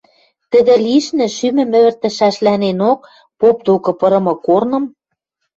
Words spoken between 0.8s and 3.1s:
лишнӹ шӱмӹм ӹвӹртӹшӓшлӓненок,